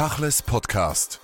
Tachles 0.00 0.40
Podcast. 0.40 1.20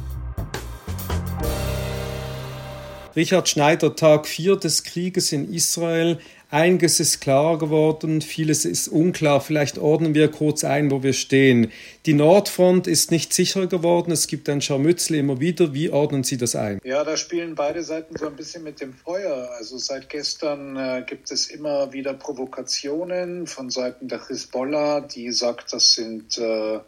Richard 3.16 3.48
Schneider, 3.48 3.96
Tag 3.96 4.26
4 4.26 4.56
des 4.56 4.84
Krieges 4.84 5.32
in 5.32 5.50
Israel. 5.50 6.18
Einiges 6.50 7.00
ist 7.00 7.22
klar 7.22 7.56
geworden, 7.56 8.20
vieles 8.20 8.66
ist 8.66 8.88
unklar. 8.88 9.40
Vielleicht 9.40 9.78
ordnen 9.78 10.12
wir 10.12 10.30
kurz 10.30 10.62
ein, 10.62 10.90
wo 10.90 11.02
wir 11.02 11.14
stehen. 11.14 11.72
Die 12.04 12.12
Nordfront 12.12 12.86
ist 12.86 13.10
nicht 13.10 13.32
sicherer 13.32 13.66
geworden. 13.66 14.12
Es 14.12 14.26
gibt 14.26 14.46
ein 14.50 14.60
Scharmützel 14.60 15.16
immer 15.16 15.40
wieder. 15.40 15.72
Wie 15.72 15.88
ordnen 15.88 16.22
Sie 16.22 16.36
das 16.36 16.54
ein? 16.54 16.78
Ja, 16.84 17.02
da 17.02 17.16
spielen 17.16 17.54
beide 17.54 17.82
Seiten 17.82 18.14
so 18.18 18.26
ein 18.26 18.36
bisschen 18.36 18.62
mit 18.62 18.82
dem 18.82 18.92
Feuer. 18.92 19.52
Also 19.56 19.78
seit 19.78 20.10
gestern 20.10 20.76
äh, 20.76 21.02
gibt 21.06 21.30
es 21.30 21.46
immer 21.46 21.94
wieder 21.94 22.12
Provokationen 22.12 23.46
von 23.46 23.70
Seiten 23.70 24.08
der 24.08 24.28
Hisbollah, 24.28 25.00
die 25.00 25.32
sagt, 25.32 25.72
das 25.72 25.94
sind 25.94 26.36
äh, 26.36 26.80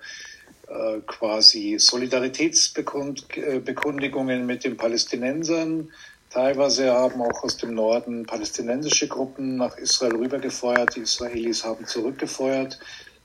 äh, 0.69 1.01
quasi 1.07 1.79
Solidaritätsbekundigungen 1.79 4.47
mit 4.47 4.65
den 4.65 4.77
Palästinensern. 4.77 5.91
Teilweise 6.31 6.93
haben 6.93 7.23
auch 7.23 7.43
aus 7.43 7.57
dem 7.57 7.75
Norden 7.75 8.27
palästinensische 8.27 9.09
Gruppen 9.09 9.57
nach 9.57 9.79
Israel 9.79 10.17
rübergefeuert. 10.17 10.97
Die 10.97 11.01
Israelis 11.01 11.65
haben 11.65 11.87
zurückgefeuert. 11.87 12.79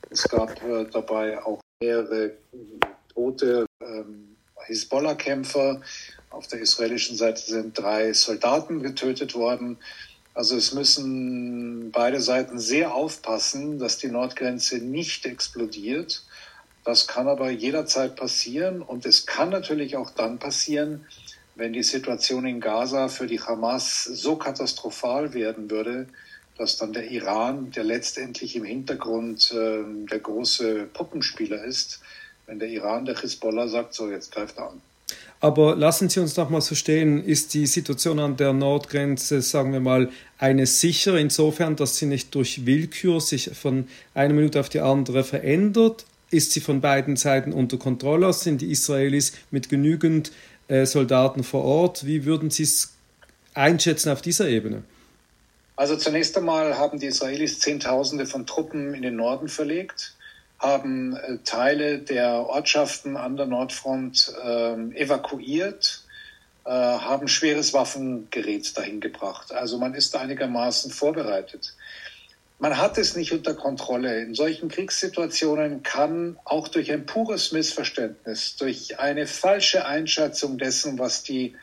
Es 0.10 0.24
gab 0.24 0.64
äh, 0.64 0.86
dabei 0.92 1.44
auch 1.44 1.60
mehrere 1.82 2.32
tote 3.14 3.66
ähm, 3.82 4.38
Hisbollah-Kämpfer. 4.66 5.82
Auf 6.30 6.48
der 6.48 6.62
israelischen 6.62 7.18
Seite 7.18 7.42
sind 7.42 7.78
drei 7.78 8.14
Soldaten 8.14 8.82
getötet 8.82 9.36
worden. 9.36 9.78
Also 10.34 10.56
es 10.56 10.74
müssen 10.74 11.92
beide 11.92 12.22
Seiten 12.22 12.58
sehr 12.58 12.96
aufpassen, 12.96 13.80
dass 13.80 13.98
die 13.98 14.08
Nordgrenze 14.08 14.78
nicht 14.78 15.26
explodiert. 15.26 16.24
Das 16.84 17.08
kann 17.08 17.28
aber 17.28 17.50
jederzeit 17.50 18.16
passieren 18.16 18.82
und 18.82 19.06
es 19.06 19.26
kann 19.26 19.50
natürlich 19.50 19.96
auch 19.96 20.12
dann 20.12 20.38
passieren, 20.38 21.06
wenn 21.56 21.72
die 21.72 21.84
Situation 21.84 22.46
in 22.46 22.60
Gaza 22.60 23.08
für 23.08 23.28
die 23.28 23.40
Hamas 23.40 24.04
so 24.04 24.36
katastrophal 24.36 25.34
werden 25.34 25.70
würde, 25.70 26.08
dass 26.58 26.78
dann 26.78 26.94
der 26.94 27.10
Iran, 27.10 27.72
der 27.72 27.84
letztendlich 27.84 28.56
im 28.56 28.64
Hintergrund 28.64 29.52
äh, 29.52 29.84
der 30.10 30.20
große 30.20 30.88
Puppenspieler 30.94 31.64
ist, 31.64 32.02
wenn 32.48 32.60
der 32.60 32.70
Iran 32.70 33.06
der 33.06 33.20
Hisbollah 33.20 33.68
sagt, 33.68 33.94
so 33.94 34.10
jetzt 34.10 34.32
greift 34.34 34.58
er 34.58 34.72
an. 34.72 34.82
Aber 35.40 35.76
lassen 35.76 36.10
Sie 36.10 36.22
uns 36.22 36.36
doch 36.36 36.50
mal 36.50 36.62
so 36.62 36.74
stehen, 36.74 37.24
ist 37.24 37.54
die 37.54 37.66
Situation 37.66 38.20
an 38.20 38.38
der 38.38 38.54
Nordgrenze, 38.54 39.42
sagen 39.42 39.74
wir 39.74 39.82
mal, 39.82 40.10
eine 40.38 40.66
sichere 40.66 41.20
insofern, 41.20 41.76
dass 41.76 41.98
sie 41.98 42.06
nicht 42.06 42.34
durch 42.34 42.66
Willkür 42.66 43.20
sich 43.20 43.52
von 43.54 43.90
einer 44.14 44.34
Minute 44.34 44.60
auf 44.62 44.70
die 44.70 44.80
andere 44.80 45.26
verändert? 45.26 46.06
Ist 46.34 46.52
sie 46.54 46.62
von 46.62 46.82
beiden 46.82 47.16
Seiten 47.16 47.54
unter 47.54 47.78
Kontrolle? 47.78 48.34
Sind 48.34 48.62
die 48.62 48.72
Israelis 48.72 49.34
mit 49.52 49.70
genügend 49.70 50.32
äh, 50.68 50.88
Soldaten 50.88 51.44
vor 51.44 51.64
Ort? 51.64 52.08
Wie 52.08 52.26
würden 52.26 52.50
Sie 52.50 52.64
es 52.64 52.96
einschätzen 53.54 54.10
auf 54.10 54.24
dieser 54.24 54.48
Ebene? 54.48 54.82
Also 55.76 55.96
zunächst 55.96 56.36
einmal 56.36 56.76
haben 56.80 56.98
die 56.98 57.06
Israelis 57.06 57.60
Zehntausende 57.60 58.26
von 58.26 58.48
Truppen 58.48 58.96
in 58.96 59.04
den 59.04 59.16
Norden 59.16 59.48
verlegt, 59.48 60.16
haben 60.58 61.16
äh, 61.16 61.38
Teile 61.44 62.00
der 62.00 62.48
Ortschaften 62.48 63.16
an 63.16 63.38
der 63.38 63.46
Nordfront 63.46 64.34
äh, 64.44 64.74
evakuiert, 64.96 66.02
haben 66.66 67.28
schweres 67.28 67.74
Waffengerät 67.74 68.78
dahin 68.78 69.02
gebracht. 69.02 69.52
Also 69.52 69.78
man 69.78 69.94
ist 69.94 70.16
einigermaßen 70.16 70.92
vorbereitet 70.92 71.76
man 72.60 72.78
hat 72.78 72.98
es 72.98 73.16
nicht 73.16 73.32
unter 73.32 73.54
Kontrolle. 73.54 74.22
In 74.22 74.36
solchen 74.36 74.70
Kriegssituationen 74.70 75.84
kann 75.84 76.38
auch 76.46 76.68
durch 76.68 76.92
ein 76.92 77.06
pures 77.06 77.52
Missverständnis, 77.52 78.56
durch 78.56 79.00
eine 79.00 79.28
falsche 79.28 79.86
Einschätzung 79.86 80.58
dessen, 80.58 80.98
was 81.00 81.24
die 81.24 81.56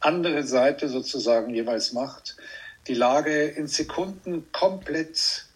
andere 0.00 0.42
Seite 0.42 0.88
sozusagen 0.88 1.54
jeweils 1.54 1.92
macht, 1.92 2.36
die 2.88 2.94
Lage 2.94 3.44
in 3.44 3.68
Sekunden 3.68 4.50
komplett 4.52 5.46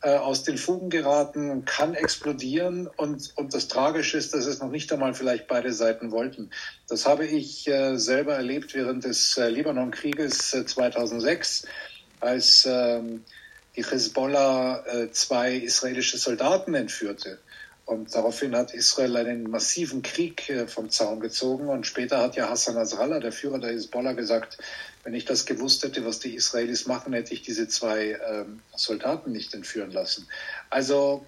äh, 0.00 0.14
aus 0.14 0.44
den 0.44 0.58
Fugen 0.58 0.90
geraten, 0.90 1.64
kann 1.64 1.94
explodieren 1.94 2.86
und, 2.86 3.32
und 3.36 3.52
das 3.52 3.66
Tragische 3.66 4.16
ist, 4.16 4.32
dass 4.32 4.46
es 4.46 4.60
noch 4.60 4.70
nicht 4.70 4.92
einmal 4.92 5.12
vielleicht 5.12 5.48
beide 5.48 5.72
Seiten 5.72 6.12
wollten. 6.12 6.50
Das 6.88 7.04
habe 7.04 7.26
ich 7.26 7.66
äh, 7.66 7.96
selber 7.96 8.34
erlebt 8.34 8.74
während 8.74 9.04
des 9.04 9.36
äh, 9.36 9.48
Libanon-Krieges 9.48 10.50
2006, 10.66 11.64
äh, 11.64 11.66
als 12.20 12.66
ähm, 12.70 13.24
die 13.78 13.84
Hezbollah 13.84 14.84
äh, 14.86 15.10
zwei 15.12 15.54
israelische 15.54 16.18
Soldaten 16.18 16.74
entführte. 16.74 17.38
Und 17.84 18.12
daraufhin 18.12 18.56
hat 18.56 18.74
Israel 18.74 19.16
einen 19.16 19.48
massiven 19.48 20.02
Krieg 20.02 20.50
äh, 20.50 20.66
vom 20.66 20.90
Zaun 20.90 21.20
gezogen. 21.20 21.68
Und 21.68 21.86
später 21.86 22.18
hat 22.18 22.34
ja 22.34 22.50
Hassan 22.50 22.74
Nasrallah, 22.74 23.20
der 23.20 23.30
Führer 23.30 23.60
der 23.60 23.70
Hezbollah, 23.70 24.14
gesagt, 24.14 24.58
wenn 25.04 25.14
ich 25.14 25.24
das 25.24 25.46
gewusst 25.46 25.84
hätte, 25.84 26.04
was 26.04 26.18
die 26.18 26.34
Israelis 26.34 26.86
machen, 26.86 27.12
hätte 27.12 27.32
ich 27.32 27.42
diese 27.42 27.68
zwei 27.68 28.18
ähm, 28.28 28.60
Soldaten 28.74 29.30
nicht 29.30 29.54
entführen 29.54 29.92
lassen. 29.92 30.26
Also 30.70 31.24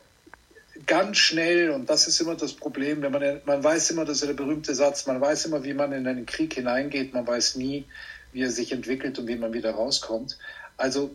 ganz 0.87 1.19
schnell, 1.19 1.71
und 1.71 1.89
das 1.89 2.09
ist 2.09 2.21
immer 2.21 2.35
das 2.35 2.53
Problem, 2.53 3.01
wenn 3.01 3.13
man, 3.13 3.41
man 3.45 3.63
weiß 3.63 3.93
immer, 3.93 4.05
das 4.05 4.23
ist 4.23 4.27
der 4.27 4.35
berühmte 4.35 4.75
Satz, 4.75 5.07
man 5.07 5.21
weiß 5.21 5.47
immer, 5.47 5.63
wie 5.63 5.75
man 5.75 5.93
in 5.93 6.07
einen 6.07 6.27
Krieg 6.27 6.53
hineingeht, 6.55 7.15
man 7.15 7.27
weiß 7.27 7.55
nie, 7.57 7.87
wie 8.33 8.43
er 8.43 8.51
sich 8.51 8.73
entwickelt 8.73 9.21
und 9.21 9.29
wie 9.29 9.37
man 9.37 9.53
wieder 9.53 9.71
rauskommt. 9.71 10.37
Also 10.77 11.15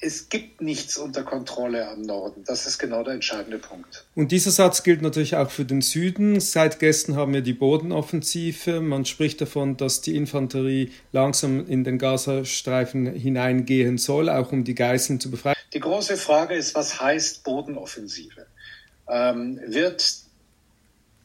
es 0.00 0.28
gibt 0.28 0.60
nichts 0.60 0.96
unter 0.96 1.24
Kontrolle 1.24 1.88
am 1.88 2.02
Norden. 2.02 2.44
Das 2.44 2.66
ist 2.66 2.78
genau 2.78 3.02
der 3.02 3.14
entscheidende 3.14 3.58
Punkt. 3.58 4.04
Und 4.14 4.30
dieser 4.30 4.52
Satz 4.52 4.84
gilt 4.84 5.02
natürlich 5.02 5.34
auch 5.34 5.50
für 5.50 5.64
den 5.64 5.80
Süden. 5.80 6.38
Seit 6.38 6.78
gestern 6.78 7.16
haben 7.16 7.32
wir 7.32 7.40
die 7.40 7.52
Bodenoffensive. 7.52 8.80
Man 8.80 9.04
spricht 9.04 9.40
davon, 9.40 9.76
dass 9.76 10.00
die 10.00 10.16
Infanterie 10.16 10.92
langsam 11.10 11.66
in 11.66 11.82
den 11.82 11.98
Gazastreifen 11.98 13.12
hineingehen 13.12 13.98
soll, 13.98 14.28
auch 14.28 14.52
um 14.52 14.62
die 14.62 14.76
Geiseln 14.76 15.18
zu 15.18 15.30
befreien. 15.30 15.56
Die 15.72 15.80
große 15.80 16.16
Frage 16.16 16.54
ist, 16.54 16.74
was 16.76 17.00
heißt 17.00 17.42
Bodenoffensive? 17.42 18.46
Ähm, 19.08 19.60
wird 19.66 20.27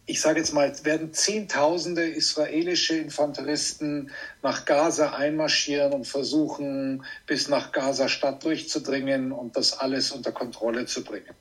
ich 0.05 0.19
sage 0.19 0.39
jetzt 0.39 0.53
mal, 0.53 0.73
werden 0.83 1.13
Zehntausende 1.13 2.03
israelische 2.03 2.95
Infanteristen 2.95 4.11
nach 4.41 4.65
Gaza 4.65 5.13
einmarschieren 5.13 5.93
und 5.93 6.05
versuchen, 6.05 7.05
bis 7.25 7.47
nach 7.47 7.71
Gaza-Stadt 7.71 8.43
durchzudringen 8.43 9.31
und 9.31 9.55
das 9.55 9.79
alles 9.79 10.11
unter 10.11 10.33
Kontrolle 10.33 10.85
zu 10.85 11.03
bringen. 11.03 11.33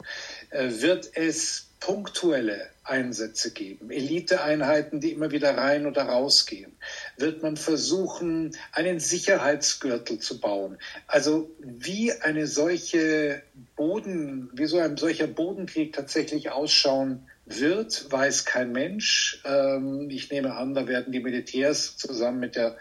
Äh, 0.50 0.70
wird 0.80 1.10
es 1.14 1.66
punktuelle 1.80 2.68
Einsätze 2.84 3.50
geben, 3.50 3.90
Eliteeinheiten, 3.90 5.00
die 5.00 5.10
immer 5.10 5.32
wieder 5.32 5.56
rein 5.56 5.86
oder 5.86 6.04
rausgehen? 6.04 6.72
Wird 7.16 7.42
man 7.42 7.56
versuchen, 7.56 8.56
einen 8.70 9.00
Sicherheitsgürtel 9.00 10.20
zu 10.20 10.38
bauen? 10.40 10.78
Also 11.08 11.50
wie 11.58 12.12
eine 12.12 12.46
solche 12.46 13.42
Boden, 13.74 14.50
wie 14.52 14.66
so 14.66 14.78
ein 14.78 14.96
solcher 14.96 15.26
Bodenkrieg 15.26 15.92
tatsächlich 15.92 16.52
ausschauen 16.52 17.26
wird, 17.60 18.10
weiß 18.10 18.44
kein 18.44 18.72
Mensch. 18.72 19.42
Ähm, 19.44 20.08
ich 20.10 20.30
nehme 20.30 20.54
an, 20.54 20.74
da 20.74 20.86
werden 20.86 21.12
die 21.12 21.20
Militärs 21.20 21.96
zusammen 21.96 22.40
mit 22.40 22.56
der 22.56 22.76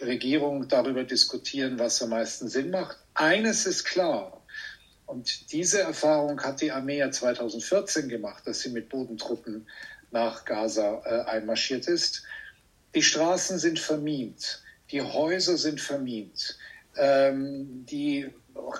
Regierung 0.00 0.68
darüber 0.68 1.04
diskutieren, 1.04 1.78
was 1.78 2.02
am 2.02 2.10
meisten 2.10 2.48
Sinn 2.48 2.70
macht. 2.70 2.98
Eines 3.14 3.66
ist 3.66 3.84
klar, 3.84 4.42
und 5.06 5.52
diese 5.52 5.80
Erfahrung 5.80 6.42
hat 6.42 6.60
die 6.60 6.72
Armee 6.72 6.98
ja 6.98 7.10
2014 7.10 8.08
gemacht, 8.08 8.46
dass 8.46 8.60
sie 8.60 8.70
mit 8.70 8.88
Bodentruppen 8.88 9.66
nach 10.10 10.44
Gaza 10.44 11.02
äh, 11.04 11.30
einmarschiert 11.30 11.86
ist. 11.86 12.24
Die 12.94 13.02
Straßen 13.02 13.58
sind 13.58 13.78
vermint, 13.78 14.62
die 14.90 15.02
Häuser 15.02 15.56
sind 15.56 15.80
vermint, 15.80 16.58
ähm, 16.96 17.84
die 17.86 18.30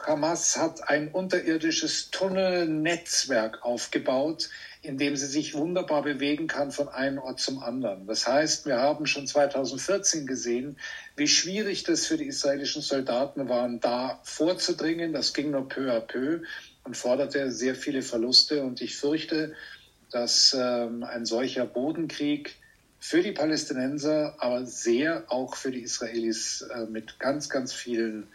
Hamas 0.06 0.56
hat 0.56 0.88
ein 0.88 1.08
unterirdisches 1.08 2.10
Tunnelnetzwerk 2.10 3.62
aufgebaut, 3.62 4.48
in 4.86 4.98
dem 4.98 5.16
sie 5.16 5.26
sich 5.26 5.54
wunderbar 5.54 6.02
bewegen 6.02 6.46
kann 6.46 6.70
von 6.70 6.88
einem 6.88 7.18
Ort 7.18 7.40
zum 7.40 7.62
anderen. 7.62 8.06
Das 8.06 8.26
heißt, 8.26 8.66
wir 8.66 8.78
haben 8.78 9.06
schon 9.06 9.26
2014 9.26 10.26
gesehen, 10.26 10.78
wie 11.16 11.28
schwierig 11.28 11.82
das 11.84 12.06
für 12.06 12.16
die 12.16 12.26
israelischen 12.26 12.82
Soldaten 12.82 13.48
war, 13.48 13.68
da 13.80 14.20
vorzudringen. 14.22 15.12
Das 15.12 15.34
ging 15.34 15.50
nur 15.50 15.68
peu 15.68 15.92
à 15.92 16.00
peu 16.00 16.42
und 16.84 16.96
forderte 16.96 17.50
sehr 17.50 17.74
viele 17.74 18.02
Verluste. 18.02 18.62
Und 18.62 18.80
ich 18.80 18.96
fürchte, 18.96 19.54
dass 20.10 20.56
ähm, 20.58 21.02
ein 21.02 21.26
solcher 21.26 21.66
Bodenkrieg 21.66 22.56
für 22.98 23.22
die 23.22 23.32
Palästinenser, 23.32 24.36
aber 24.38 24.64
sehr 24.64 25.24
auch 25.28 25.56
für 25.56 25.70
die 25.70 25.82
Israelis 25.82 26.62
äh, 26.62 26.86
mit 26.86 27.18
ganz, 27.18 27.48
ganz 27.48 27.72
vielen 27.72 28.28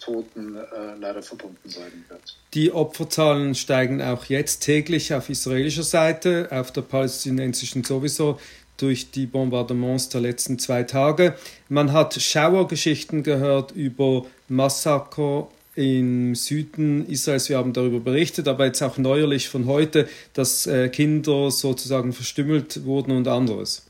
Toten 0.00 0.56
äh, 0.56 0.60
leider 1.00 1.22
verbunden 1.22 1.68
sein 1.68 2.04
wird. 2.08 2.36
Die 2.54 2.72
Opferzahlen 2.72 3.54
steigen 3.54 4.02
auch 4.02 4.26
jetzt 4.26 4.60
täglich 4.60 5.14
auf 5.14 5.28
israelischer 5.28 5.82
Seite, 5.82 6.48
auf 6.50 6.72
der 6.72 6.82
palästinensischen 6.82 7.84
sowieso 7.84 8.38
durch 8.76 9.10
die 9.10 9.26
Bombardements 9.26 10.08
der 10.10 10.20
letzten 10.20 10.58
zwei 10.58 10.82
Tage. 10.82 11.34
Man 11.68 11.92
hat 11.92 12.14
Schauergeschichten 12.14 13.22
gehört 13.22 13.72
über 13.72 14.26
Massaker 14.48 15.48
im 15.74 16.34
Süden 16.34 17.06
Israels, 17.06 17.48
wir 17.50 17.58
haben 17.58 17.74
darüber 17.74 18.00
berichtet, 18.00 18.48
aber 18.48 18.64
jetzt 18.64 18.82
auch 18.82 18.96
neuerlich 18.96 19.48
von 19.48 19.66
heute, 19.66 20.08
dass 20.32 20.66
äh, 20.66 20.88
Kinder 20.88 21.50
sozusagen 21.50 22.12
verstümmelt 22.14 22.84
wurden 22.86 23.14
und 23.14 23.28
anderes. 23.28 23.86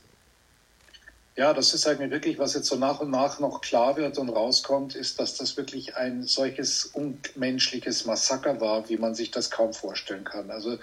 Ja, 1.37 1.53
das 1.53 1.75
ist 1.75 1.85
eigentlich 1.85 2.09
wirklich, 2.09 2.39
was 2.39 2.55
jetzt 2.55 2.65
so 2.65 2.77
nach 2.77 2.99
und 2.99 3.11
nach 3.11 3.39
noch 3.39 3.61
klar 3.61 3.95
wird 3.95 4.17
und 4.17 4.29
rauskommt, 4.29 4.95
ist, 4.95 5.19
dass 5.19 5.37
das 5.37 5.55
wirklich 5.55 5.95
ein 5.95 6.23
solches 6.23 6.87
unmenschliches 6.87 8.05
Massaker 8.05 8.59
war, 8.59 8.89
wie 8.89 8.97
man 8.97 9.13
sich 9.13 9.29
das 9.29 9.51
kaum 9.51 9.71
vorstellen 9.71 10.23
kann. 10.23 10.49
Also 10.49 10.79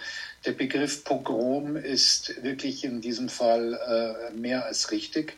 der 0.47 0.53
Begriff 0.53 1.03
Pogrom 1.03 1.75
ist 1.75 2.41
wirklich 2.45 2.85
in 2.85 3.01
diesem 3.01 3.29
Fall 3.29 3.75
äh, 3.75 4.33
mehr 4.39 4.65
als 4.65 4.93
richtig. 4.93 5.37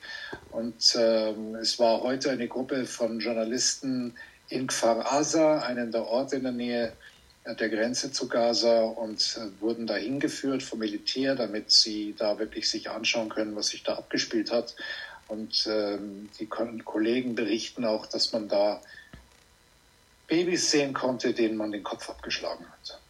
Und 0.50 0.94
äh, 0.96 1.30
es 1.62 1.78
war 1.78 2.02
heute 2.02 2.30
eine 2.30 2.46
Gruppe 2.46 2.84
von 2.84 3.18
Journalisten 3.18 4.16
in 4.50 4.66
Kfar 4.66 5.10
Aza, 5.10 5.60
einen 5.60 5.92
der 5.92 6.06
Orte 6.06 6.36
in 6.36 6.42
der 6.42 6.52
Nähe 6.52 6.92
der 7.54 7.68
Grenze 7.68 8.10
zu 8.10 8.28
Gaza 8.28 8.82
und 8.82 9.38
äh, 9.38 9.60
wurden 9.60 9.86
da 9.86 9.94
hingeführt 9.94 10.62
vom 10.62 10.80
Militär, 10.80 11.34
damit 11.34 11.70
sie 11.70 12.14
da 12.18 12.38
wirklich 12.38 12.68
sich 12.68 12.90
anschauen 12.90 13.28
können, 13.28 13.54
was 13.56 13.68
sich 13.68 13.82
da 13.82 13.94
abgespielt 13.94 14.50
hat. 14.50 14.74
Und 15.28 15.66
ähm, 15.68 16.28
die 16.38 16.46
Kollegen 16.46 17.34
berichten 17.34 17.84
auch, 17.84 18.06
dass 18.06 18.32
man 18.32 18.48
da 18.48 18.80
Babys 20.26 20.70
sehen 20.70 20.92
konnte, 20.92 21.32
denen 21.32 21.56
man 21.56 21.72
den 21.72 21.82
Kopf 21.82 22.08
abgeschlagen 22.08 22.64
hat. 22.64 23.00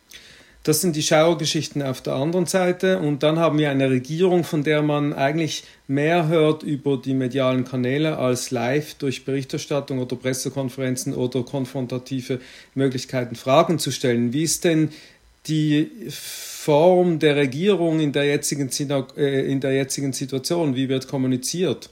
Das 0.67 0.81
sind 0.81 0.97
die 0.97 1.03
Schauergeschichten 1.03 1.81
auf 1.81 2.01
der 2.01 2.15
anderen 2.15 2.47
Seite. 2.47 2.99
Und 2.99 3.23
dann 3.23 3.39
haben 3.39 3.57
wir 3.57 3.71
eine 3.71 3.89
Regierung, 3.89 4.43
von 4.43 4.65
der 4.65 4.83
man 4.83 5.13
eigentlich 5.13 5.63
mehr 5.87 6.27
hört 6.27 6.65
über 6.65 6.97
die 6.97 7.15
medialen 7.15 7.65
Kanäle 7.65 8.19
als 8.19 8.51
live 8.51 8.95
durch 8.95 9.25
Berichterstattung 9.25 10.01
oder 10.01 10.17
Pressekonferenzen 10.17 11.15
oder 11.15 11.45
konfrontative 11.45 12.41
Möglichkeiten, 12.75 13.37
Fragen 13.37 13.79
zu 13.79 13.93
stellen. 13.93 14.33
Wie 14.33 14.43
ist 14.43 14.65
denn 14.65 14.91
die 15.47 15.89
Form 16.11 17.21
der 17.21 17.37
Regierung 17.37 18.01
in 18.01 18.11
der 18.11 18.25
jetzigen, 18.25 18.69
äh, 19.17 19.49
in 19.49 19.61
der 19.61 19.73
jetzigen 19.73 20.13
Situation? 20.13 20.75
Wie 20.75 20.89
wird 20.89 21.07
kommuniziert? 21.07 21.91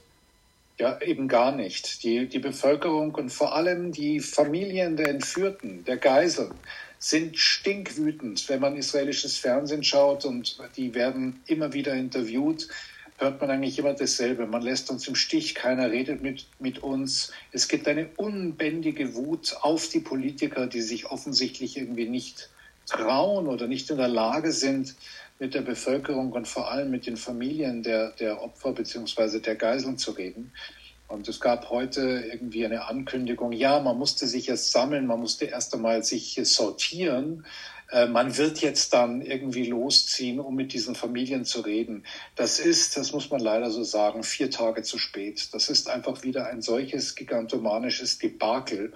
Ja, 0.77 0.99
eben 1.01 1.29
gar 1.29 1.53
nicht. 1.53 2.03
Die, 2.03 2.27
die 2.27 2.39
Bevölkerung 2.39 3.15
und 3.15 3.29
vor 3.29 3.55
allem 3.55 3.93
die 3.93 4.19
Familien 4.19 4.97
der 4.97 5.07
Entführten, 5.07 5.85
der 5.85 5.95
Geiseln, 5.97 6.53
sind 6.99 7.37
stinkwütend, 7.37 8.49
wenn 8.49 8.59
man 8.59 8.75
israelisches 8.75 9.37
Fernsehen 9.37 9.83
schaut 9.83 10.25
und 10.25 10.57
die 10.75 10.93
werden 10.93 11.41
immer 11.45 11.71
wieder 11.71 11.93
interviewt, 11.93 12.67
hört 13.17 13.39
man 13.39 13.51
eigentlich 13.51 13.79
immer 13.79 13.93
dasselbe. 13.93 14.45
Man 14.47 14.61
lässt 14.61 14.89
uns 14.89 15.07
im 15.07 15.15
Stich, 15.15 15.55
keiner 15.55 15.91
redet 15.91 16.21
mit, 16.21 16.45
mit 16.59 16.79
uns. 16.79 17.31
Es 17.53 17.69
gibt 17.69 17.87
eine 17.87 18.09
unbändige 18.17 19.15
Wut 19.15 19.55
auf 19.61 19.87
die 19.87 20.01
Politiker, 20.01 20.67
die 20.67 20.81
sich 20.81 21.05
offensichtlich 21.05 21.77
irgendwie 21.77 22.09
nicht 22.09 22.49
trauen 22.85 23.47
oder 23.47 23.67
nicht 23.67 23.89
in 23.89 23.97
der 23.97 24.09
Lage 24.09 24.51
sind, 24.51 24.95
mit 25.39 25.53
der 25.53 25.61
Bevölkerung 25.61 26.31
und 26.31 26.47
vor 26.47 26.71
allem 26.71 26.91
mit 26.91 27.05
den 27.07 27.17
Familien 27.17 27.83
der, 27.83 28.11
der 28.11 28.41
Opfer 28.41 28.71
bzw. 28.71 29.39
der 29.39 29.55
Geiseln 29.55 29.97
zu 29.97 30.11
reden. 30.11 30.51
Und 31.07 31.27
es 31.27 31.39
gab 31.39 31.69
heute 31.69 32.23
irgendwie 32.31 32.65
eine 32.65 32.87
Ankündigung, 32.87 33.51
ja, 33.51 33.79
man 33.79 33.97
musste 33.97 34.25
sich 34.25 34.49
erst 34.49 34.71
sammeln, 34.71 35.05
man 35.05 35.19
musste 35.19 35.45
erst 35.45 35.73
einmal 35.75 36.03
sich 36.03 36.39
sortieren. 36.43 37.45
Äh, 37.91 38.07
man 38.07 38.37
wird 38.37 38.61
jetzt 38.61 38.93
dann 38.93 39.21
irgendwie 39.21 39.65
losziehen, 39.65 40.39
um 40.39 40.55
mit 40.55 40.73
diesen 40.73 40.95
Familien 40.95 41.45
zu 41.45 41.61
reden. 41.61 42.03
Das 42.35 42.59
ist, 42.59 42.97
das 42.97 43.13
muss 43.13 43.29
man 43.29 43.39
leider 43.39 43.69
so 43.69 43.83
sagen, 43.83 44.23
vier 44.23 44.49
Tage 44.49 44.81
zu 44.81 44.97
spät. 44.97 45.53
Das 45.53 45.69
ist 45.69 45.89
einfach 45.89 46.23
wieder 46.23 46.47
ein 46.47 46.63
solches 46.63 47.15
gigantomanisches 47.15 48.17
Debakel. 48.17 48.93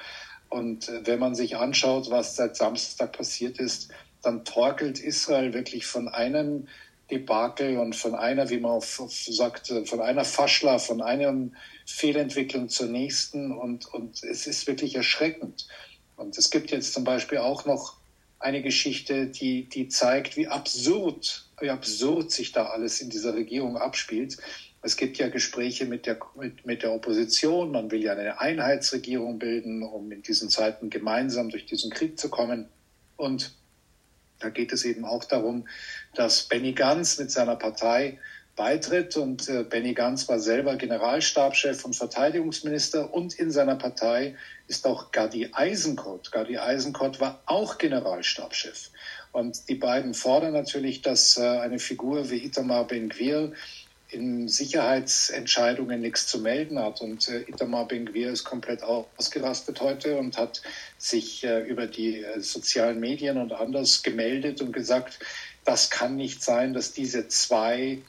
Und 0.50 0.90
äh, 0.90 1.06
wenn 1.06 1.20
man 1.20 1.36
sich 1.36 1.58
anschaut, 1.58 2.10
was 2.10 2.36
seit 2.36 2.56
Samstag 2.56 3.12
passiert 3.12 3.60
ist, 3.60 3.92
dann 4.22 4.46
torkelt 4.46 5.00
Israel 5.00 5.54
wirklich 5.54 5.86
von 5.86 6.08
einem 6.08 6.68
Debakel 7.10 7.78
und 7.78 7.96
von 7.96 8.16
einer, 8.16 8.50
wie 8.50 8.60
man 8.60 8.82
sagt, 8.82 9.74
von 9.86 10.02
einer 10.02 10.26
Faschla, 10.26 10.78
von 10.78 11.02
einem 11.02 11.56
Fehlentwicklung 11.86 12.70
zur 12.70 12.88
nächsten 12.88 13.52
und, 13.52 13.92
und 13.94 14.24
es 14.24 14.46
ist 14.46 14.68
wirklich 14.68 14.96
erschreckend. 14.96 15.68
Und 16.16 16.38
es 16.38 16.52
gibt 16.52 16.72
jetzt 16.72 16.94
zum 16.94 17.04
Beispiel 17.04 17.40
auch 17.40 17.66
noch 17.66 17.96
eine 18.40 18.62
Geschichte, 18.62 19.28
die, 19.28 19.68
die 19.68 19.88
zeigt, 19.90 20.38
wie 20.38 20.48
absurd, 20.48 21.50
wie 21.60 21.70
absurd 21.70 22.32
sich 22.32 22.52
da 22.52 22.68
alles 22.68 23.02
in 23.02 23.10
dieser 23.10 23.34
Regierung 23.34 23.78
abspielt. 23.78 24.38
Es 24.82 24.96
gibt 24.96 25.18
ja 25.18 25.28
Gespräche 25.28 25.86
mit 25.86 26.06
der, 26.06 26.20
mit, 26.36 26.66
mit 26.66 26.84
der 26.84 26.94
Opposition. 26.94 27.72
Man 27.72 27.92
will 27.92 28.02
ja 28.02 28.14
eine 28.14 28.40
Einheitsregierung 28.40 29.40
bilden, 29.40 29.84
um 29.84 30.12
in 30.12 30.22
diesen 30.22 30.50
Zeiten 30.50 30.90
gemeinsam 30.90 31.50
durch 31.50 31.66
diesen 31.66 31.92
Krieg 31.92 32.18
zu 32.18 32.30
kommen. 32.30 32.70
Und 33.18 33.59
da 34.40 34.50
geht 34.50 34.72
es 34.74 34.86
eben 34.86 35.06
auch 35.06 35.24
darum, 35.24 35.68
dass 36.16 36.44
Benny 36.44 36.74
Gantz 36.74 37.18
mit 37.20 37.32
seiner 37.32 37.56
Partei 37.56 38.20
beitritt. 38.60 39.16
Und 39.16 39.48
äh, 39.48 39.64
Benny 39.64 39.94
Gantz 39.94 40.28
war 40.28 40.40
selber 40.40 40.76
Generalstabschef 40.76 41.86
und 41.86 41.96
Verteidigungsminister 41.96 43.14
und 43.14 43.34
in 43.40 43.52
seiner 43.52 43.76
Partei 43.76 44.36
ist 44.68 44.86
auch 44.86 45.12
Gadi 45.12 45.50
Eisenkot. 45.54 46.32
Gadi 46.32 46.58
Eisenkot 46.58 47.22
war 47.22 47.42
auch 47.46 47.78
Generalstabschef. 47.78 48.90
Und 49.32 49.70
die 49.70 49.76
beiden 49.76 50.14
fordern 50.14 50.54
natürlich, 50.54 51.02
dass 51.02 51.38
äh, 51.38 51.42
eine 51.42 51.80
Figur 51.80 52.30
wie 52.30 52.44
Itamar 52.44 52.86
Ben-Gvir 52.86 53.54
in 54.10 54.48
Sicherheitsentscheidungen 54.48 56.02
nichts 56.02 56.28
zu 56.28 56.40
melden 56.40 56.80
hat. 56.80 57.02
Und 57.02 57.30
äh, 57.30 57.42
Itamar 57.42 57.88
Ben-Gvir 57.88 58.32
ist 58.32 58.44
komplett 58.44 58.84
ausgerastet 58.84 59.82
heute 59.82 60.18
und 60.18 60.38
hat 60.38 60.62
sich 60.98 61.44
äh, 61.44 61.62
über 61.62 61.88
die 61.88 62.24
äh, 62.24 62.40
sozialen 62.42 63.00
Medien 63.00 63.38
und 63.38 63.54
anders 63.54 64.04
gemeldet 64.04 64.62
und 64.62 64.74
gesagt, 64.74 65.20
das 65.64 65.90
kann 65.90 66.16
nicht 66.16 66.44
sein, 66.44 66.74
dass 66.74 66.94
diese 66.94 67.28
zwei 67.28 68.00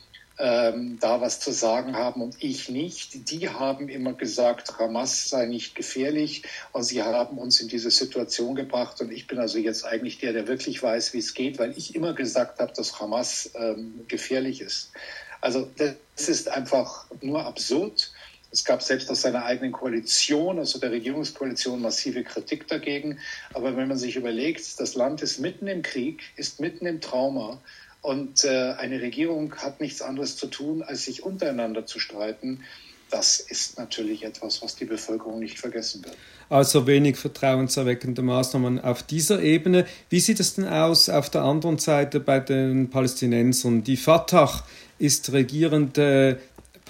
ähm, 0.40 0.98
da 1.00 1.20
was 1.20 1.38
zu 1.38 1.52
sagen 1.52 1.96
haben 1.96 2.22
und 2.22 2.42
ich 2.42 2.70
nicht. 2.70 3.30
Die 3.30 3.50
haben 3.50 3.90
immer 3.90 4.14
gesagt, 4.14 4.78
Hamas 4.78 5.28
sei 5.28 5.44
nicht 5.44 5.74
gefährlich 5.74 6.44
und 6.72 6.82
sie 6.82 7.02
haben 7.02 7.36
uns 7.36 7.60
in 7.60 7.68
diese 7.68 7.90
Situation 7.90 8.54
gebracht 8.54 9.00
und 9.02 9.12
ich 9.12 9.26
bin 9.26 9.38
also 9.38 9.58
jetzt 9.58 9.84
eigentlich 9.84 10.18
der, 10.18 10.32
der 10.32 10.48
wirklich 10.48 10.82
weiß, 10.82 11.12
wie 11.12 11.18
es 11.18 11.34
geht, 11.34 11.58
weil 11.58 11.76
ich 11.76 11.94
immer 11.94 12.14
gesagt 12.14 12.58
habe, 12.58 12.72
dass 12.74 13.00
Hamas 13.00 13.50
ähm, 13.54 14.06
gefährlich 14.08 14.62
ist. 14.62 14.92
Also 15.40 15.68
das 15.76 16.28
ist 16.28 16.48
einfach 16.48 17.06
nur 17.20 17.44
absurd. 17.44 18.12
Es 18.52 18.64
gab 18.64 18.82
selbst 18.82 19.08
aus 19.10 19.22
seiner 19.22 19.44
eigenen 19.44 19.72
Koalition, 19.72 20.58
also 20.58 20.80
der 20.80 20.90
Regierungskoalition, 20.90 21.80
massive 21.80 22.24
Kritik 22.24 22.66
dagegen. 22.66 23.18
Aber 23.54 23.76
wenn 23.76 23.88
man 23.88 23.96
sich 23.96 24.16
überlegt, 24.16 24.80
das 24.80 24.94
Land 24.94 25.22
ist 25.22 25.38
mitten 25.38 25.68
im 25.68 25.82
Krieg, 25.82 26.22
ist 26.36 26.58
mitten 26.58 26.86
im 26.86 27.00
Trauma 27.00 27.60
und 28.02 28.44
äh, 28.44 28.72
eine 28.78 29.00
Regierung 29.00 29.54
hat 29.56 29.80
nichts 29.80 30.02
anderes 30.02 30.36
zu 30.36 30.46
tun, 30.46 30.82
als 30.82 31.04
sich 31.04 31.22
untereinander 31.22 31.86
zu 31.86 31.98
streiten, 31.98 32.64
das 33.10 33.40
ist 33.40 33.76
natürlich 33.76 34.24
etwas, 34.24 34.62
was 34.62 34.76
die 34.76 34.84
Bevölkerung 34.84 35.40
nicht 35.40 35.58
vergessen 35.58 36.04
wird. 36.04 36.16
Also 36.48 36.86
wenig 36.86 37.16
vertrauenserweckende 37.16 38.22
Maßnahmen 38.22 38.80
auf 38.80 39.02
dieser 39.02 39.42
Ebene. 39.42 39.84
Wie 40.08 40.20
sieht 40.20 40.40
es 40.40 40.54
denn 40.54 40.66
aus 40.66 41.08
auf 41.08 41.28
der 41.28 41.42
anderen 41.42 41.78
Seite 41.78 42.20
bei 42.20 42.38
den 42.38 42.88
Palästinensern? 42.88 43.82
Die 43.82 43.96
Fatah 43.96 44.64
ist 45.00 45.32
regierende 45.32 46.38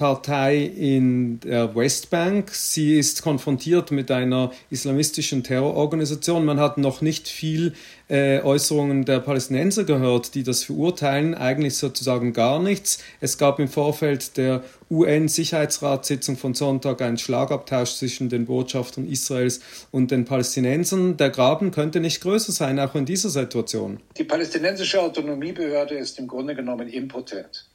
Partei 0.01 0.63
in 0.63 1.41
der 1.41 1.77
Westbank. 1.77 2.55
Sie 2.55 2.99
ist 2.99 3.21
konfrontiert 3.21 3.91
mit 3.91 4.11
einer 4.11 4.51
islamistischen 4.71 5.45
Terrororganisation. 5.45 6.47
Man 6.47 6.59
hat 6.59 6.79
noch 6.79 7.03
nicht 7.03 7.29
viel 7.29 7.75
äh, 8.09 8.41
Äußerungen 8.41 9.05
der 9.05 9.21
Palästinenser 9.21 9.85
gehört, 9.85 10.35
die 10.35 10.43
das 10.43 10.65
verurteilen, 10.65 11.35
eigentlich 11.35 11.77
sozusagen 11.77 12.33
gar 12.33 12.63
nichts. 12.63 13.03
Es 13.21 13.37
gab 13.37 13.59
im 13.59 13.69
Vorfeld 13.69 14.39
der 14.39 14.65
UN-Sicherheitsratssitzung 14.91 16.39
von 16.39 16.55
Sonntag 16.55 17.03
einen 17.03 17.19
Schlagabtausch 17.19 17.97
zwischen 17.97 18.31
den 18.31 18.47
Botschaftern 18.47 19.07
Israels 19.07 19.61
und 19.91 20.11
den 20.11 20.25
Palästinensern. 20.25 21.19
Der 21.19 21.29
Graben 21.29 21.73
könnte 21.73 22.01
nicht 22.01 22.23
größer 22.23 22.53
sein, 22.53 22.81
auch 22.81 22.95
in 22.95 23.05
dieser 23.05 23.29
Situation. 23.29 24.01
Die 24.17 24.25
palästinensische 24.25 25.03
Autonomiebehörde 25.03 25.97
ist 25.97 26.19
im 26.19 26.27
Grunde 26.27 26.55
genommen 26.55 26.89
impotent. 26.89 27.70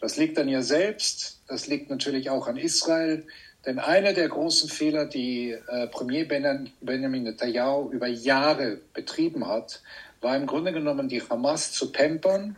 Das 0.00 0.16
liegt 0.16 0.38
an 0.38 0.48
ihr 0.48 0.62
selbst, 0.62 1.40
das 1.46 1.66
liegt 1.66 1.90
natürlich 1.90 2.30
auch 2.30 2.46
an 2.46 2.56
Israel. 2.56 3.24
Denn 3.64 3.78
einer 3.78 4.12
der 4.12 4.28
großen 4.28 4.68
Fehler, 4.68 5.06
die 5.06 5.50
äh, 5.50 5.86
Premier 5.86 6.26
Benjamin 6.26 7.22
Netanyahu 7.22 7.90
über 7.90 8.08
Jahre 8.08 8.80
betrieben 8.92 9.46
hat, 9.46 9.80
war 10.20 10.36
im 10.36 10.46
Grunde 10.46 10.72
genommen 10.72 11.08
die 11.08 11.22
Hamas 11.22 11.72
zu 11.72 11.92
pampern, 11.92 12.56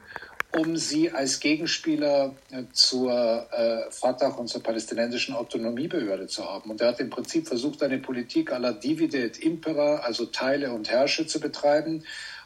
um 0.56 0.76
sie 0.76 1.10
als 1.10 1.40
Gegenspieler 1.40 2.34
äh, 2.50 2.62
zur 2.72 3.12
äh, 3.52 3.90
Fatah 3.90 4.28
und 4.28 4.48
zur 4.48 4.62
palästinensischen 4.62 5.34
Autonomiebehörde 5.34 6.26
zu 6.26 6.44
haben. 6.44 6.70
Und 6.70 6.80
er 6.80 6.88
hat 6.88 7.00
im 7.00 7.10
Prinzip 7.10 7.48
versucht, 7.48 7.82
eine 7.82 7.98
Politik 7.98 8.52
aller 8.52 8.72
Divide 8.72 9.18
et 9.24 9.38
Impera, 9.38 9.96
also 9.96 10.26
Teile 10.26 10.72
und 10.72 10.90
Herrsche 10.90 11.26
zu 11.26 11.40
betreiben 11.40 12.04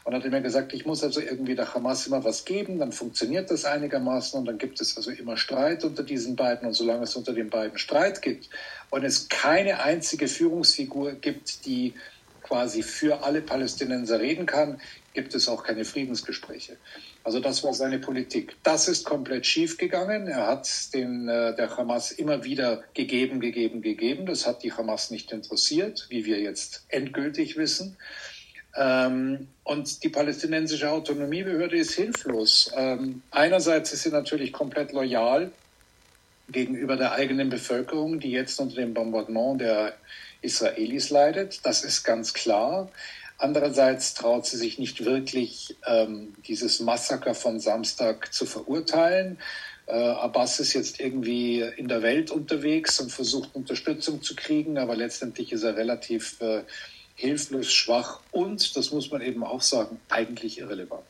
und 0.09 0.15
hat 0.15 0.25
immer 0.25 0.41
gesagt, 0.41 0.73
ich 0.73 0.87
muss 0.87 1.03
also 1.03 1.21
irgendwie 1.21 1.53
der 1.53 1.71
Hamas 1.71 2.07
immer 2.07 2.23
was 2.23 2.43
geben, 2.43 2.79
dann 2.79 2.91
funktioniert 2.91 3.51
das 3.51 3.63
einigermaßen 3.63 4.39
und 4.39 4.47
dann 4.47 4.57
gibt 4.57 4.81
es 4.81 4.97
also 4.97 5.11
immer 5.11 5.37
Streit 5.37 5.83
unter 5.83 6.01
diesen 6.01 6.35
beiden. 6.35 6.67
Und 6.67 6.73
solange 6.73 7.03
es 7.03 7.15
unter 7.15 7.31
den 7.31 7.51
beiden 7.51 7.77
Streit 7.77 8.23
gibt 8.23 8.49
und 8.89 9.03
es 9.03 9.29
keine 9.29 9.83
einzige 9.83 10.27
Führungsfigur 10.27 11.11
gibt, 11.11 11.63
die 11.67 11.93
quasi 12.41 12.81
für 12.81 13.21
alle 13.21 13.41
Palästinenser 13.41 14.19
reden 14.19 14.47
kann, 14.47 14.81
gibt 15.13 15.35
es 15.35 15.47
auch 15.47 15.63
keine 15.63 15.85
Friedensgespräche. 15.85 16.77
Also 17.23 17.39
das 17.39 17.63
war 17.63 17.75
seine 17.75 17.99
Politik. 17.99 18.55
Das 18.63 18.87
ist 18.87 19.05
komplett 19.05 19.45
schiefgegangen. 19.45 20.27
Er 20.27 20.47
hat 20.47 20.91
den, 20.95 21.29
äh, 21.29 21.55
der 21.55 21.77
Hamas 21.77 22.11
immer 22.11 22.43
wieder 22.43 22.83
gegeben, 22.95 23.39
gegeben, 23.41 23.83
gegeben. 23.83 24.25
Das 24.25 24.47
hat 24.47 24.63
die 24.63 24.73
Hamas 24.73 25.11
nicht 25.11 25.31
interessiert, 25.31 26.07
wie 26.09 26.25
wir 26.25 26.39
jetzt 26.39 26.85
endgültig 26.87 27.57
wissen. 27.57 27.95
Ähm, 28.75 29.47
und 29.63 30.03
die 30.03 30.09
palästinensische 30.09 30.91
Autonomiebehörde 30.91 31.77
ist 31.77 31.93
hilflos. 31.93 32.71
Ähm, 32.75 33.21
einerseits 33.31 33.93
ist 33.93 34.03
sie 34.03 34.09
natürlich 34.09 34.53
komplett 34.53 34.91
loyal 34.91 35.51
gegenüber 36.51 36.95
der 36.95 37.11
eigenen 37.13 37.49
Bevölkerung, 37.49 38.19
die 38.19 38.31
jetzt 38.31 38.59
unter 38.59 38.75
dem 38.75 38.93
Bombardement 38.93 39.61
der 39.61 39.93
Israelis 40.41 41.09
leidet. 41.09 41.59
Das 41.63 41.83
ist 41.83 42.03
ganz 42.03 42.33
klar. 42.33 42.89
Andererseits 43.37 44.13
traut 44.15 44.45
sie 44.45 44.57
sich 44.57 44.79
nicht 44.79 45.05
wirklich, 45.05 45.75
ähm, 45.85 46.35
dieses 46.47 46.79
Massaker 46.81 47.33
von 47.33 47.59
Samstag 47.59 48.33
zu 48.33 48.45
verurteilen. 48.45 49.37
Äh, 49.87 49.93
Abbas 49.93 50.59
ist 50.59 50.73
jetzt 50.73 50.99
irgendwie 50.99 51.61
in 51.61 51.87
der 51.87 52.01
Welt 52.01 52.31
unterwegs 52.31 52.99
und 52.99 53.11
versucht 53.11 53.55
Unterstützung 53.55 54.21
zu 54.21 54.35
kriegen, 54.35 54.77
aber 54.77 54.95
letztendlich 54.95 55.51
ist 55.51 55.63
er 55.63 55.77
relativ 55.77 56.39
äh, 56.41 56.63
hilflos, 57.19 57.71
schwach 57.71 58.21
und, 58.31 58.75
das 58.77 58.91
muss 58.91 59.11
man 59.11 59.21
eben 59.21 59.43
auch 59.43 59.61
sagen, 59.61 59.99
eigentlich 60.07 60.59
irrelevant. 60.59 61.03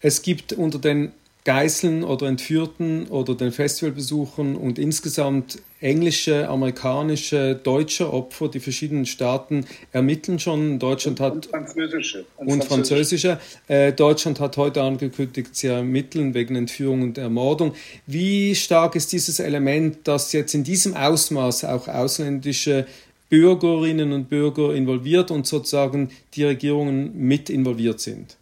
Es 0.00 0.22
gibt 0.22 0.54
unter 0.54 0.78
den 0.78 1.12
Geiseln 1.44 2.04
oder 2.04 2.26
Entführten 2.26 3.08
oder 3.08 3.34
den 3.34 3.52
Festivalbesuchern 3.52 4.56
und 4.56 4.78
insgesamt 4.78 5.58
englische, 5.80 6.48
amerikanische, 6.48 7.54
deutsche 7.54 8.12
Opfer. 8.12 8.48
Die 8.48 8.60
verschiedenen 8.60 9.06
Staaten 9.06 9.64
ermitteln 9.92 10.38
schon. 10.38 10.78
Deutschland 10.78 11.20
hat 11.20 11.32
und 11.32 11.46
französische. 11.46 12.24
Und, 12.36 12.48
und 12.48 12.64
französische. 12.64 13.40
Äh, 13.66 13.92
Deutschland 13.92 14.40
hat 14.40 14.56
heute 14.56 14.82
angekündigt, 14.82 15.56
sie 15.56 15.68
ermitteln 15.68 16.34
wegen 16.34 16.54
Entführung 16.56 17.02
und 17.02 17.18
Ermordung. 17.18 17.74
Wie 18.06 18.54
stark 18.54 18.94
ist 18.94 19.12
dieses 19.12 19.40
Element, 19.40 20.06
dass 20.06 20.32
jetzt 20.32 20.54
in 20.54 20.64
diesem 20.64 20.94
Ausmaß 20.94 21.64
auch 21.64 21.88
ausländische 21.88 22.86
Bürgerinnen 23.28 24.12
und 24.12 24.28
Bürger 24.28 24.74
involviert 24.74 25.30
und 25.30 25.46
sozusagen 25.46 26.10
die 26.34 26.44
Regierungen 26.44 27.16
mit 27.16 27.50
involviert 27.50 28.00
sind? 28.00 28.36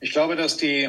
Ich 0.00 0.12
glaube, 0.12 0.36
dass 0.36 0.56
die 0.56 0.88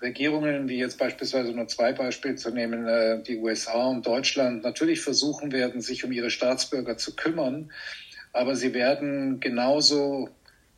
Regierungen, 0.00 0.68
wie 0.68 0.78
jetzt 0.78 0.98
beispielsweise 0.98 1.52
nur 1.52 1.66
zwei 1.68 1.92
Beispiele 1.92 2.36
zu 2.36 2.50
nehmen, 2.50 2.86
äh, 2.86 3.22
die 3.22 3.38
USA 3.38 3.86
und 3.86 4.06
Deutschland, 4.06 4.62
natürlich 4.62 5.00
versuchen 5.00 5.52
werden, 5.52 5.80
sich 5.80 6.04
um 6.04 6.12
ihre 6.12 6.30
Staatsbürger 6.30 6.96
zu 6.96 7.16
kümmern, 7.16 7.70
aber 8.32 8.54
sie 8.54 8.74
werden 8.74 9.40
genauso 9.40 10.28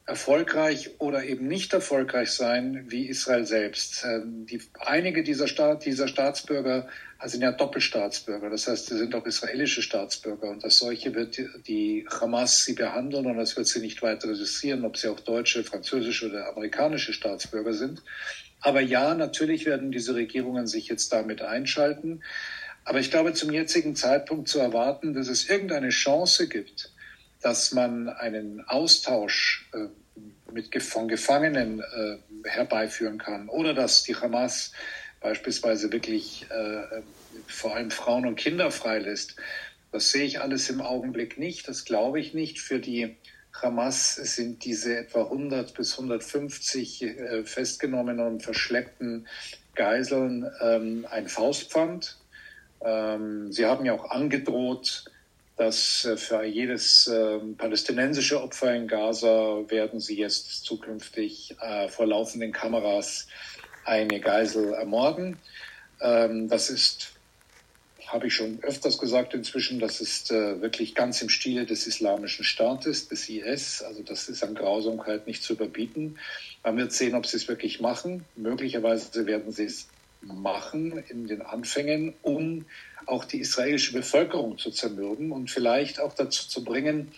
erfolgreich 0.06 0.90
oder 0.98 1.24
eben 1.24 1.48
nicht 1.48 1.72
erfolgreich 1.72 2.30
sein 2.30 2.84
wie 2.88 3.06
Israel 3.06 3.44
selbst. 3.44 4.04
Ähm, 4.04 4.46
die, 4.46 4.60
einige 4.78 5.24
dieser, 5.24 5.48
Staat, 5.48 5.84
dieser 5.84 6.06
Staatsbürger 6.06 6.88
sind 7.24 7.42
ja 7.42 7.50
Doppelstaatsbürger, 7.50 8.50
das 8.50 8.68
heißt, 8.68 8.86
sie 8.86 8.98
sind 8.98 9.14
auch 9.14 9.26
israelische 9.26 9.82
Staatsbürger 9.82 10.50
und 10.50 10.62
als 10.62 10.78
solche 10.78 11.14
wird 11.14 11.40
die, 11.66 12.06
Hamas 12.20 12.64
sie 12.64 12.74
behandeln 12.74 13.26
und 13.26 13.38
es 13.40 13.56
wird 13.56 13.66
sie 13.66 13.80
nicht 13.80 14.00
weiter 14.02 14.28
interessieren, 14.28 14.84
ob 14.84 14.96
sie 14.96 15.08
auch 15.08 15.18
deutsche, 15.18 15.64
französische 15.64 16.28
oder 16.28 16.48
amerikanische 16.48 17.12
Staatsbürger 17.12 17.72
sind. 17.72 18.02
Aber 18.60 18.80
ja, 18.80 19.14
natürlich 19.14 19.66
werden 19.66 19.90
diese 19.90 20.14
Regierungen 20.14 20.66
sich 20.66 20.88
jetzt 20.88 21.12
damit 21.12 21.42
einschalten. 21.42 22.22
Aber 22.84 23.00
ich 23.00 23.10
glaube, 23.10 23.32
zum 23.32 23.50
jetzigen 23.50 23.96
Zeitpunkt 23.96 24.48
zu 24.48 24.60
erwarten, 24.60 25.14
dass 25.14 25.28
es 25.28 25.48
irgendeine 25.48 25.88
Chance 25.88 26.48
gibt, 26.48 26.92
dass 27.42 27.72
man 27.72 28.08
einen 28.08 28.66
Austausch 28.66 29.68
äh, 29.72 29.88
mit, 30.52 30.82
von 30.82 31.08
Gefangenen 31.08 31.80
äh, 31.80 32.48
herbeiführen 32.48 33.18
kann 33.18 33.48
oder 33.48 33.74
dass 33.74 34.02
die 34.02 34.16
Hamas 34.16 34.72
beispielsweise 35.20 35.92
wirklich 35.92 36.46
äh, 36.50 37.02
vor 37.46 37.74
allem 37.74 37.90
Frauen 37.90 38.26
und 38.26 38.36
Kinder 38.36 38.70
freilässt. 38.70 39.36
Das 39.92 40.10
sehe 40.10 40.24
ich 40.24 40.40
alles 40.40 40.68
im 40.70 40.80
Augenblick 40.80 41.38
nicht, 41.38 41.68
das 41.68 41.84
glaube 41.84 42.20
ich 42.20 42.34
nicht. 42.34 42.60
Für 42.60 42.78
die 42.78 43.16
Hamas 43.62 44.14
sind 44.14 44.64
diese 44.64 44.96
etwa 44.96 45.22
100 45.24 45.74
bis 45.74 45.92
150 45.92 47.02
äh, 47.02 47.44
festgenommenen 47.44 48.26
und 48.26 48.42
verschleppten 48.42 49.26
Geiseln 49.74 50.50
ähm, 50.60 51.06
ein 51.10 51.28
Faustpfand. 51.28 52.18
Ähm, 52.82 53.52
sie 53.52 53.66
haben 53.66 53.86
ja 53.86 53.94
auch 53.94 54.10
angedroht, 54.10 55.04
dass 55.56 56.04
äh, 56.04 56.16
für 56.16 56.44
jedes 56.44 57.06
äh, 57.06 57.38
palästinensische 57.56 58.42
Opfer 58.42 58.74
in 58.74 58.86
Gaza 58.88 59.64
werden 59.68 60.00
sie 60.00 60.16
jetzt 60.16 60.64
zukünftig 60.64 61.56
äh, 61.60 61.88
vor 61.88 62.06
laufenden 62.06 62.52
Kameras 62.52 63.26
eine 63.84 64.20
Geisel 64.20 64.74
ermorden. 64.74 65.38
Ähm, 66.00 66.48
das 66.48 66.70
ist 66.70 67.16
habe 68.06 68.28
ich 68.28 68.34
schon 68.34 68.62
öfters 68.62 68.98
gesagt 68.98 69.34
inzwischen, 69.34 69.80
das 69.80 70.00
ist 70.00 70.30
äh, 70.30 70.60
wirklich 70.60 70.94
ganz 70.94 71.20
im 71.22 71.28
Stile 71.28 71.66
des 71.66 71.86
Islamischen 71.86 72.44
Staates, 72.44 73.08
des 73.08 73.28
IS. 73.28 73.82
Also 73.82 74.02
das 74.02 74.28
ist 74.28 74.44
an 74.44 74.54
Grausamkeit 74.54 75.26
nicht 75.26 75.42
zu 75.42 75.54
überbieten. 75.54 76.16
Man 76.62 76.76
wird 76.76 76.92
sehen, 76.92 77.14
ob 77.14 77.26
sie 77.26 77.36
es 77.36 77.48
wirklich 77.48 77.80
machen. 77.80 78.24
Möglicherweise 78.36 79.26
werden 79.26 79.50
sie 79.50 79.64
es 79.64 79.88
machen 80.20 81.02
in 81.08 81.26
den 81.26 81.42
Anfängen, 81.42 82.14
um 82.22 82.64
auch 83.06 83.24
die 83.24 83.40
israelische 83.40 83.92
Bevölkerung 83.92 84.58
zu 84.58 84.70
zermürben 84.70 85.32
und 85.32 85.50
vielleicht 85.50 86.00
auch 86.00 86.14
dazu 86.14 86.48
zu 86.48 86.64
bringen, 86.64 87.12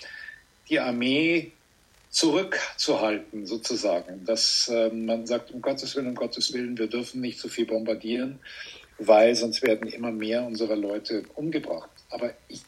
die 0.69 0.81
Armee 0.81 1.53
zurückzuhalten, 2.11 3.47
sozusagen. 3.47 4.25
Dass 4.25 4.69
äh, 4.69 4.91
man 4.91 5.27
sagt, 5.27 5.51
um 5.51 5.63
Gottes 5.63 5.97
Willen, 5.97 6.09
um 6.09 6.15
Gottes 6.15 6.53
Willen, 6.53 6.77
wir 6.77 6.89
dürfen 6.89 7.21
nicht 7.21 7.39
so 7.39 7.49
viel 7.49 7.67
bombardieren 7.67 8.39
weil 8.99 9.35
sonst 9.35 9.63
werden 9.63 9.89
immer 9.89 10.11
mehr 10.11 10.45
unserer 10.45 10.77
Leute 10.77 11.23
umgebracht. 11.35 11.91
Aber 12.11 12.35
ich 12.49 12.63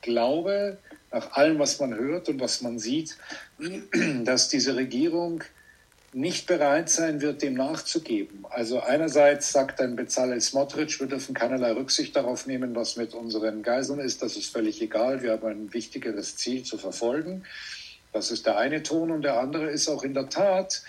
glaube, 0.00 0.78
nach 1.12 1.32
allem, 1.32 1.58
was 1.58 1.78
man 1.78 1.94
hört 1.94 2.28
und 2.28 2.40
was 2.40 2.62
man 2.62 2.78
sieht, 2.78 3.16
dass 4.24 4.48
diese 4.48 4.74
Regierung 4.76 5.44
nicht 6.12 6.46
bereit 6.46 6.90
sein 6.90 7.20
wird, 7.20 7.42
dem 7.42 7.54
nachzugeben. 7.54 8.44
Also 8.50 8.80
einerseits 8.80 9.52
sagt 9.52 9.80
ein 9.80 9.94
Bezalel 9.94 10.40
Smotrich, 10.40 10.98
wir 10.98 11.06
dürfen 11.06 11.34
keinerlei 11.34 11.72
Rücksicht 11.72 12.16
darauf 12.16 12.46
nehmen, 12.46 12.74
was 12.74 12.96
mit 12.96 13.14
unseren 13.14 13.62
Geiseln 13.62 14.00
ist. 14.00 14.20
Das 14.22 14.36
ist 14.36 14.52
völlig 14.52 14.82
egal. 14.82 15.22
Wir 15.22 15.32
haben 15.32 15.46
ein 15.46 15.72
wichtigeres 15.72 16.36
Ziel 16.36 16.64
zu 16.64 16.78
verfolgen. 16.78 17.44
Das 18.12 18.32
ist 18.32 18.46
der 18.46 18.58
eine 18.58 18.82
Ton. 18.82 19.12
Und 19.12 19.22
der 19.22 19.38
andere 19.38 19.70
ist 19.70 19.88
auch 19.88 20.02
in 20.02 20.14
der 20.14 20.28
Tat, 20.28 20.82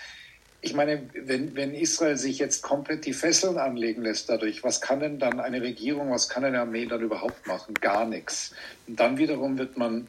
ich 0.60 0.74
meine, 0.74 1.08
wenn, 1.14 1.54
wenn 1.56 1.74
Israel 1.74 2.16
sich 2.16 2.38
jetzt 2.38 2.62
komplett 2.62 3.04
die 3.04 3.12
Fesseln 3.12 3.58
anlegen 3.58 4.02
lässt 4.02 4.28
dadurch, 4.28 4.62
was 4.62 4.80
kann 4.80 5.00
denn 5.00 5.18
dann 5.18 5.40
eine 5.40 5.60
Regierung, 5.60 6.10
was 6.10 6.28
kann 6.28 6.44
eine 6.44 6.60
Armee 6.60 6.86
dann 6.86 7.00
überhaupt 7.00 7.46
machen? 7.46 7.74
Gar 7.74 8.06
nichts. 8.06 8.52
Und 8.86 8.98
dann 8.98 9.18
wiederum 9.18 9.58
wird 9.58 9.76
man 9.76 10.08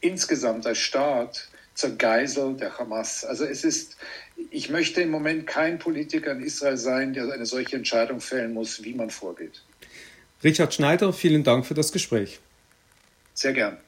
insgesamt 0.00 0.66
als 0.66 0.78
Staat 0.78 1.48
zur 1.74 1.96
Geisel 1.96 2.56
der 2.56 2.78
Hamas. 2.78 3.24
Also 3.24 3.44
es 3.44 3.64
ist, 3.64 3.96
ich 4.50 4.70
möchte 4.70 5.02
im 5.02 5.10
Moment 5.10 5.46
kein 5.46 5.78
Politiker 5.78 6.32
in 6.32 6.40
Israel 6.40 6.76
sein, 6.76 7.12
der 7.12 7.30
eine 7.32 7.46
solche 7.46 7.76
Entscheidung 7.76 8.20
fällen 8.20 8.54
muss, 8.54 8.82
wie 8.84 8.94
man 8.94 9.10
vorgeht. 9.10 9.62
Richard 10.42 10.72
Schneider, 10.72 11.12
vielen 11.12 11.44
Dank 11.44 11.66
für 11.66 11.74
das 11.74 11.92
Gespräch. 11.92 12.40
Sehr 13.34 13.52
gern. 13.52 13.78